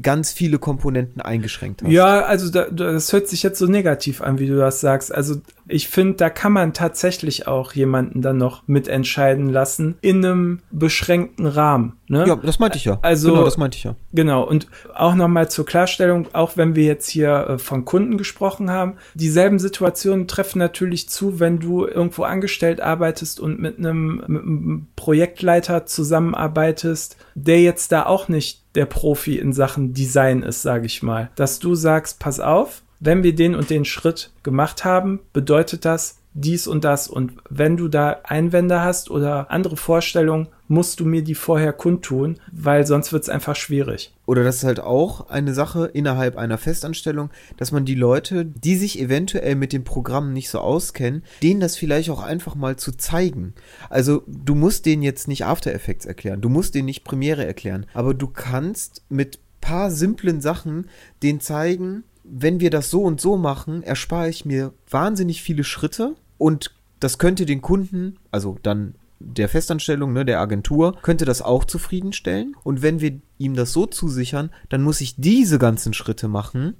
ganz 0.00 0.32
viele 0.32 0.58
Komponenten 0.58 1.20
eingeschränkt 1.20 1.82
hast. 1.82 1.90
Ja, 1.90 2.20
also 2.20 2.50
da, 2.50 2.66
das 2.70 3.12
hört 3.12 3.28
sich 3.28 3.42
jetzt 3.42 3.58
so 3.58 3.66
negativ 3.66 4.20
an, 4.20 4.38
wie 4.38 4.46
du 4.46 4.56
das 4.56 4.80
sagst. 4.80 5.14
Also 5.14 5.36
ich 5.66 5.88
finde, 5.88 6.14
da 6.14 6.30
kann 6.30 6.52
man 6.52 6.72
tatsächlich 6.72 7.46
auch 7.46 7.72
jemanden 7.72 8.22
dann 8.22 8.38
noch 8.38 8.66
mitentscheiden 8.66 9.48
lassen 9.50 9.96
in 10.00 10.24
einem 10.24 10.60
beschränkten 10.70 11.46
Rahmen. 11.46 11.98
Ne? 12.08 12.26
Ja, 12.26 12.36
das 12.36 12.58
meinte 12.58 12.78
ich 12.78 12.84
ja. 12.84 12.98
Also, 13.02 13.30
genau, 13.30 13.44
das 13.44 13.58
meinte 13.58 13.76
ich 13.76 13.84
ja. 13.84 13.94
Genau, 14.12 14.42
und 14.42 14.66
auch 14.94 15.14
nochmal 15.14 15.50
zur 15.50 15.66
Klarstellung, 15.66 16.28
auch 16.32 16.56
wenn 16.56 16.74
wir 16.74 16.84
jetzt 16.84 17.08
hier 17.08 17.46
äh, 17.48 17.58
von 17.58 17.84
Kunden 17.84 18.16
gesprochen 18.16 18.70
haben, 18.70 18.94
dieselben 19.14 19.58
Situationen 19.58 20.26
treffen 20.26 20.58
natürlich 20.58 21.08
zu, 21.08 21.38
wenn 21.38 21.58
du 21.58 21.86
irgendwo 21.86 22.22
angestellt 22.22 22.80
arbeitest 22.80 23.40
und 23.40 23.60
mit 23.60 23.78
einem, 23.78 24.22
mit 24.26 24.42
einem 24.42 24.86
Projektleiter 24.96 25.84
zusammenarbeitest, 25.84 27.16
der 27.34 27.60
jetzt 27.60 27.92
da 27.92 28.06
auch 28.06 28.28
nicht 28.28 28.67
der 28.74 28.86
Profi 28.86 29.38
in 29.38 29.52
Sachen 29.52 29.92
Design 29.94 30.42
ist, 30.42 30.62
sage 30.62 30.86
ich 30.86 31.02
mal. 31.02 31.30
Dass 31.34 31.58
du 31.58 31.74
sagst, 31.74 32.18
pass 32.18 32.40
auf, 32.40 32.82
wenn 33.00 33.22
wir 33.22 33.34
den 33.34 33.54
und 33.54 33.70
den 33.70 33.84
Schritt 33.84 34.30
gemacht 34.42 34.84
haben, 34.84 35.20
bedeutet 35.32 35.84
das 35.84 36.18
dies 36.34 36.66
und 36.66 36.84
das. 36.84 37.08
Und 37.08 37.32
wenn 37.48 37.76
du 37.76 37.88
da 37.88 38.20
Einwände 38.24 38.82
hast 38.82 39.10
oder 39.10 39.50
andere 39.50 39.76
Vorstellungen, 39.76 40.48
musst 40.68 41.00
du 41.00 41.04
mir 41.04 41.22
die 41.22 41.34
vorher 41.34 41.72
kundtun, 41.72 42.38
weil 42.52 42.86
sonst 42.86 43.12
wird 43.12 43.22
es 43.24 43.28
einfach 43.28 43.56
schwierig. 43.56 44.14
Oder 44.26 44.44
das 44.44 44.56
ist 44.56 44.64
halt 44.64 44.80
auch 44.80 45.30
eine 45.30 45.54
Sache 45.54 45.86
innerhalb 45.86 46.36
einer 46.36 46.58
Festanstellung, 46.58 47.30
dass 47.56 47.72
man 47.72 47.84
die 47.84 47.94
Leute, 47.94 48.44
die 48.44 48.76
sich 48.76 49.00
eventuell 49.00 49.54
mit 49.54 49.72
dem 49.72 49.84
Programm 49.84 50.32
nicht 50.32 50.50
so 50.50 50.60
auskennen, 50.60 51.24
denen 51.42 51.60
das 51.60 51.76
vielleicht 51.76 52.10
auch 52.10 52.22
einfach 52.22 52.54
mal 52.54 52.76
zu 52.76 52.92
zeigen. 52.92 53.54
Also 53.88 54.22
du 54.26 54.54
musst 54.54 54.86
denen 54.86 55.02
jetzt 55.02 55.26
nicht 55.26 55.46
After 55.46 55.72
Effects 55.72 56.06
erklären, 56.06 56.40
du 56.40 56.48
musst 56.48 56.74
denen 56.74 56.86
nicht 56.86 57.04
Premiere 57.04 57.46
erklären, 57.46 57.86
aber 57.94 58.14
du 58.14 58.28
kannst 58.28 59.02
mit 59.08 59.40
paar 59.60 59.90
simplen 59.90 60.40
Sachen 60.40 60.88
denen 61.22 61.40
zeigen, 61.40 62.04
wenn 62.24 62.60
wir 62.60 62.70
das 62.70 62.90
so 62.90 63.02
und 63.02 63.20
so 63.20 63.36
machen, 63.36 63.82
erspare 63.82 64.28
ich 64.28 64.44
mir 64.44 64.72
wahnsinnig 64.88 65.42
viele 65.42 65.64
Schritte 65.64 66.14
und 66.36 66.74
das 67.00 67.18
könnte 67.18 67.46
den 67.46 67.62
Kunden, 67.62 68.18
also 68.30 68.58
dann 68.62 68.94
der 69.20 69.48
Festanstellung, 69.48 70.12
ne, 70.12 70.24
der 70.24 70.40
Agentur, 70.40 70.96
könnte 71.02 71.24
das 71.24 71.42
auch 71.42 71.64
zufriedenstellen. 71.64 72.54
Und 72.62 72.82
wenn 72.82 73.00
wir 73.00 73.20
ihm 73.38 73.54
das 73.54 73.72
so 73.72 73.86
zusichern, 73.86 74.50
dann 74.68 74.82
muss 74.82 75.00
ich 75.00 75.16
diese 75.16 75.58
ganzen 75.58 75.94
Schritte 75.94 76.28
machen 76.28 76.74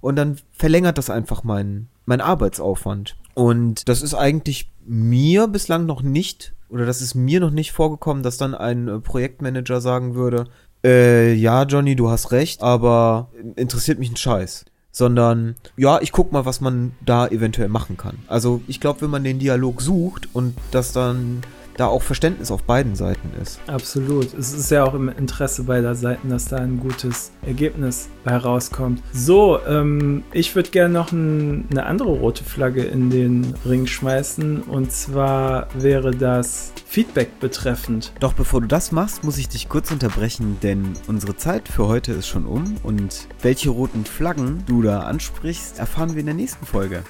und 0.00 0.16
dann 0.16 0.36
verlängert 0.52 0.98
das 0.98 1.10
einfach 1.10 1.44
meinen 1.44 1.88
mein 2.06 2.20
Arbeitsaufwand. 2.20 3.16
Und 3.34 3.88
das 3.88 4.02
ist 4.02 4.14
eigentlich 4.14 4.70
mir 4.86 5.48
bislang 5.48 5.86
noch 5.86 6.02
nicht, 6.02 6.54
oder 6.68 6.86
das 6.86 7.02
ist 7.02 7.14
mir 7.14 7.40
noch 7.40 7.50
nicht 7.50 7.72
vorgekommen, 7.72 8.22
dass 8.22 8.38
dann 8.38 8.54
ein 8.54 8.88
äh, 8.88 9.00
Projektmanager 9.00 9.80
sagen 9.80 10.14
würde, 10.14 10.44
äh, 10.84 11.34
ja, 11.34 11.64
Johnny, 11.64 11.96
du 11.96 12.08
hast 12.08 12.30
recht, 12.30 12.62
aber 12.62 13.30
interessiert 13.56 13.98
mich 13.98 14.10
ein 14.10 14.16
Scheiß 14.16 14.64
sondern 14.96 15.56
ja, 15.76 16.00
ich 16.00 16.10
guck 16.10 16.32
mal, 16.32 16.46
was 16.46 16.62
man 16.62 16.92
da 17.04 17.26
eventuell 17.26 17.68
machen 17.68 17.98
kann. 17.98 18.16
Also 18.28 18.62
ich 18.66 18.80
glaube, 18.80 19.02
wenn 19.02 19.10
man 19.10 19.24
den 19.24 19.38
Dialog 19.38 19.82
sucht 19.82 20.26
und 20.32 20.56
das 20.70 20.92
dann 20.92 21.42
da 21.76 21.86
auch 21.86 22.02
Verständnis 22.02 22.50
auf 22.50 22.62
beiden 22.62 22.94
Seiten 22.94 23.30
ist. 23.40 23.60
Absolut. 23.66 24.34
Es 24.34 24.52
ist 24.52 24.70
ja 24.70 24.84
auch 24.84 24.94
im 24.94 25.08
Interesse 25.08 25.64
beider 25.64 25.94
Seiten, 25.94 26.28
dass 26.30 26.46
da 26.46 26.56
ein 26.56 26.80
gutes 26.80 27.32
Ergebnis 27.44 28.08
herauskommt. 28.24 29.02
So, 29.12 29.60
ähm, 29.66 30.24
ich 30.32 30.54
würde 30.54 30.70
gerne 30.70 30.92
noch 30.92 31.12
ein, 31.12 31.66
eine 31.70 31.86
andere 31.86 32.10
rote 32.10 32.44
Flagge 32.44 32.82
in 32.82 33.10
den 33.10 33.54
Ring 33.64 33.86
schmeißen 33.86 34.62
und 34.62 34.92
zwar 34.92 35.68
wäre 35.74 36.10
das 36.10 36.72
Feedback 36.86 37.38
betreffend. 37.40 38.12
Doch 38.20 38.32
bevor 38.32 38.60
du 38.60 38.66
das 38.66 38.92
machst, 38.92 39.24
muss 39.24 39.38
ich 39.38 39.48
dich 39.48 39.68
kurz 39.68 39.90
unterbrechen, 39.90 40.58
denn 40.62 40.94
unsere 41.06 41.36
Zeit 41.36 41.68
für 41.68 41.86
heute 41.86 42.12
ist 42.12 42.26
schon 42.26 42.46
um 42.46 42.76
und 42.82 43.28
welche 43.42 43.70
roten 43.70 44.04
Flaggen 44.04 44.64
du 44.66 44.82
da 44.82 45.00
ansprichst, 45.00 45.78
erfahren 45.78 46.14
wir 46.14 46.20
in 46.20 46.26
der 46.26 46.34
nächsten 46.34 46.66
Folge. 46.66 47.02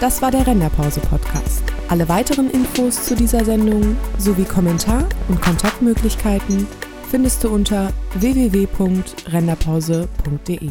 Das 0.00 0.20
war 0.22 0.30
der 0.30 0.46
Renderpause-Podcast. 0.46 1.62
Alle 1.88 2.08
weiteren 2.08 2.50
Infos 2.50 3.04
zu 3.04 3.14
dieser 3.14 3.44
Sendung 3.44 3.98
sowie 4.16 4.44
Kommentar- 4.44 5.06
und 5.28 5.42
Kontaktmöglichkeiten 5.42 6.66
findest 7.10 7.44
du 7.44 7.50
unter 7.50 7.92
www.renderpause.de. 8.14 10.70